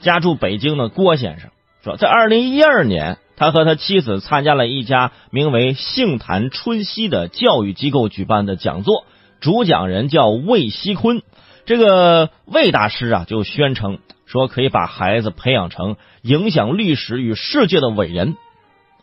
[0.00, 1.50] 家住北京的郭先生
[1.82, 9.04] 说，在二零一二年，他和他妻子参加了一家名为“杏坛春熙”的教育机构举办的讲座，
[9.40, 11.22] 主讲人叫魏锡坤。
[11.64, 18.36] 这个魏大师啊，就宣称说可以把孩子培养成影响历史与世界的伟人。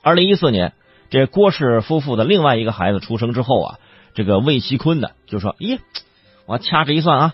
[0.04, 0.74] 二零一四年，
[1.10, 3.80] 这郭氏夫妇的另外一个孩子出生之后啊，
[4.14, 5.80] 这个魏锡坤呢就说：“咦，
[6.46, 7.34] 我掐指一算啊。”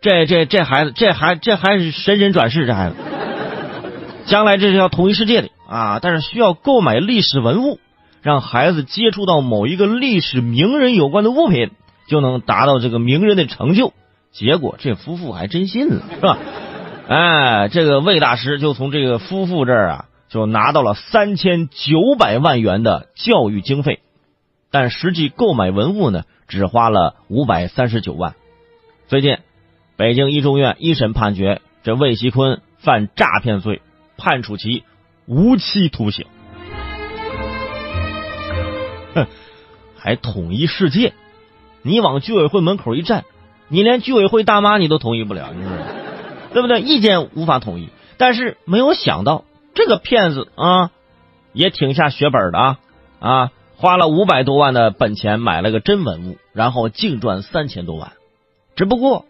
[0.00, 2.96] 这这这孩子，这还这还是神人转世，这孩子，
[4.26, 5.98] 将来这是要统一世界的啊！
[6.00, 7.80] 但是需要购买历史文物，
[8.22, 11.72] 让孩子接触到某一个历史名人有关的物品，
[12.06, 13.92] 就能达到这个名人的成就。
[14.30, 16.38] 结果这夫妇还真信了，是吧？
[17.08, 23.98] 哎，这个魏大师就从这个夫妇这儿啊，就拿到了三千九百万元的教育经费，
[24.70, 28.36] 但实际购买文物呢，只花了五百三十九万。
[29.08, 29.38] 最近。
[29.98, 33.82] 北京一中院一审判决，这魏锡坤犯诈骗罪，
[34.16, 34.84] 判处其
[35.26, 36.24] 无期徒刑。
[39.12, 39.26] 哼，
[39.96, 41.14] 还统一世界？
[41.82, 43.24] 你往居委会门口一站，
[43.66, 45.72] 你连居委会大妈你都同意不了，你说
[46.52, 46.80] 对不对？
[46.80, 47.88] 意见无法统一。
[48.18, 49.42] 但是没有想到，
[49.74, 50.92] 这个骗子啊，
[51.52, 52.78] 也挺下血本的啊
[53.18, 53.50] 啊！
[53.74, 58.12] 花了五百多万的本钱买了个真文物，然后净赚三千多万。
[58.76, 59.24] 只不过。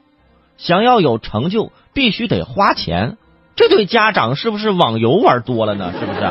[0.58, 3.16] 想要有成就，必须得花钱。
[3.56, 5.92] 这对家长是不是网游玩多了呢？
[5.98, 6.30] 是不是？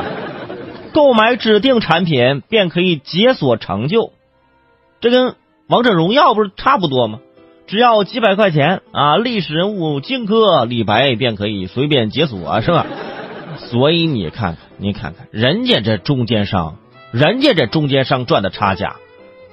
[0.92, 4.12] 购买指定产品便可以解锁成就，
[5.00, 5.34] 这跟
[5.66, 7.18] 王者荣耀不是差不多吗？
[7.66, 12.86] 只要几百块钱啊，历史人物荆轲、李白便可以随便解锁，是吧？
[13.58, 16.76] 所以你看看，你看看，人家这中间商，
[17.12, 18.96] 人家这中间商赚的差价，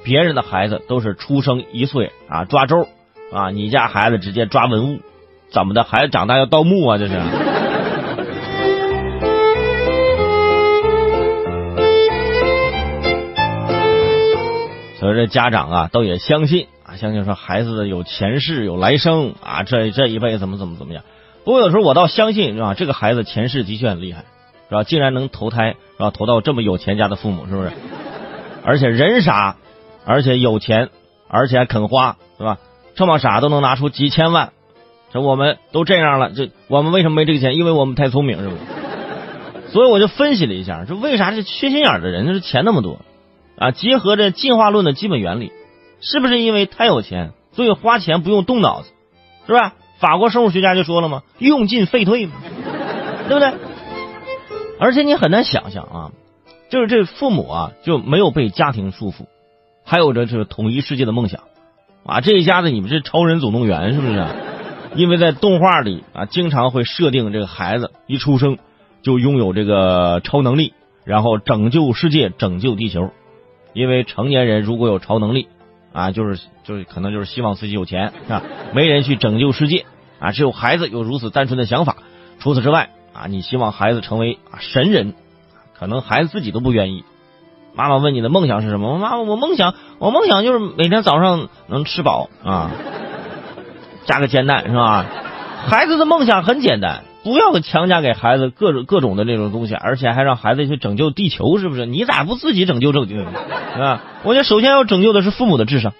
[0.05, 2.87] 别人的孩子都是出生一岁啊抓周。
[3.36, 3.50] 啊！
[3.50, 5.02] 你家孩子直接抓文物，
[5.52, 5.83] 怎么的？
[5.83, 6.97] 孩子长大要盗墓啊？
[6.97, 7.14] 这是。
[14.97, 21.04] 所以这家长啊，都也相信啊，相信说孩子有前世有来生啊，这这一辈子怎么怎么怎么样。
[21.43, 22.73] 不过有时候我倒相信是吧？
[22.73, 24.23] 这个孩子前世的确很厉害，
[24.70, 24.83] 是吧？
[24.86, 26.09] 竟然能投胎是吧？
[26.09, 27.71] 投到这么有钱家的父母，是不是？
[28.64, 29.58] 而且人傻，
[30.05, 30.89] 而且有钱，
[31.27, 32.59] 而且还肯花，是吧？
[32.95, 34.54] 这么傻都能拿出几千万，
[35.11, 37.56] 这我们都这样了，这我们为什么没这个钱？
[37.56, 38.61] 因为我们太聪明，是不是？
[39.72, 43.02] 所以我就分析了一下，说为啥这缺心眼的人这钱那么多
[43.58, 43.72] 啊？
[43.72, 45.52] 结合着进化论的基本原理，
[46.00, 48.89] 是不是因为太有钱，所以花钱不用动脑子，
[49.45, 49.73] 是吧？
[49.98, 52.33] 法国生物学家就说了嘛，用进废退嘛，
[53.27, 53.54] 对不对？
[54.80, 56.12] 而且你很难想象啊，
[56.70, 59.26] 就是这父母啊就没有被家庭束缚，
[59.86, 61.42] 还有着这个统一世界的梦想。
[62.05, 64.26] 啊，这一家子你们是超人总动员是不是？
[64.95, 68.60] 因为在动画里啊，经常会设定这个孩子一出生
[69.02, 70.73] 就拥有这个超能力，
[71.04, 73.11] 然后拯救世界、拯救地球。
[73.73, 75.48] 因为成年人如果有超能力
[75.92, 79.86] 啊，就是就是可能就是希望自己有钱啊，没人去拯救世界
[80.20, 81.98] 啊，只有孩子有如此单纯的想法。
[82.39, 85.15] 除此之外啊，你希望孩子成为神人，
[85.73, 87.04] 可能孩子自己都不愿意。
[87.75, 88.97] 妈妈问你的梦想是什么？
[88.97, 92.71] 妈妈，我梦想，我梦想就是每天早上能吃饱啊，
[94.05, 95.05] 加个煎蛋是吧？
[95.67, 101.85] 孩子的梦想很简单，不要强加给孩子各种各种的那种东西，而且还让孩子去拯救地球，是不是？
[101.85, 103.15] 你咋不自己拯救拯救？
[103.81, 105.93] 啊，我觉得首先要拯救的是父母的智商。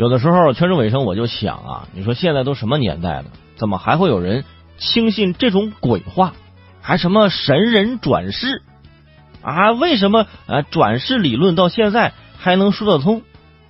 [0.00, 3.24] 有的时候，全身尾声，我就想啊，你说现在都什么年代了，
[3.56, 4.46] 怎么还会有人
[4.78, 6.32] 轻信这种鬼话？
[6.80, 8.62] 还什么神人转世
[9.42, 9.72] 啊？
[9.72, 13.20] 为什么啊转世理论到现在还能说得通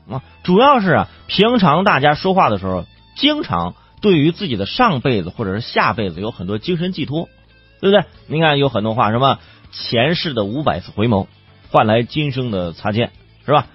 [0.09, 0.23] 啊？
[0.45, 2.87] 主要是啊，平常大家说话的时候，
[3.17, 7.29] 经常对于自己的上辈子或者是下辈子有很多精神寄托，
[7.81, 8.05] 对不对？
[8.29, 9.41] 你看有很多话，什么
[9.73, 11.27] 前世的五百次回眸
[11.73, 13.11] 换来今生的擦肩，
[13.45, 13.66] 是吧？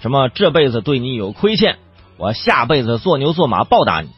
[0.00, 1.78] 什么这辈子对你有亏欠？
[2.16, 4.08] 我下辈子做牛做马报答你，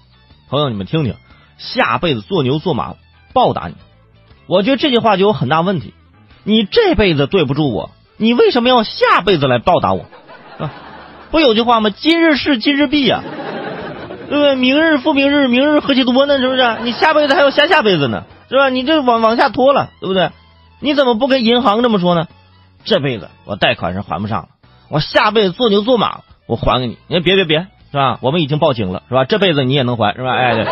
[0.51, 1.15] 朋友，你们听听，
[1.57, 2.95] 下辈子做牛做马
[3.33, 3.75] 报答你，
[4.47, 5.95] 我觉得这句话就有很大问题。
[6.45, 10.07] 你这辈子对不住我，你为什么要下辈子来报答我？
[10.59, 10.71] 啊，
[11.31, 11.91] 不有句话吗？
[11.91, 13.23] 今日事今日毕呀，
[14.29, 14.55] 对不对？
[14.55, 16.39] 明日复明日，明日何其多呢？
[16.39, 16.79] 是不是？
[16.83, 18.69] 你下辈子还有下下辈子呢，是吧？
[18.69, 20.31] 你这往往下拖了，对不对？
[20.81, 22.29] 你怎么不跟银行这么说呢？
[22.85, 24.49] 这辈子我贷款是还不上了，
[24.91, 26.99] 我下辈子做牛做马我还给你。
[27.09, 27.67] 你别别别。
[27.97, 28.19] 是吧？
[28.21, 29.25] 我们已经报警了，是吧？
[29.25, 30.35] 这辈子你也能还，是吧？
[30.37, 30.65] 哎，对。